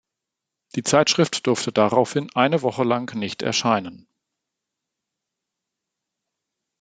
[0.73, 4.07] Die Zeitschrift durfte daraufhin eine Woche lang nicht erscheinen.